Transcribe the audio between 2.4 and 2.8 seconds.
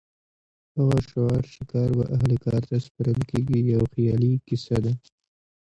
کار ته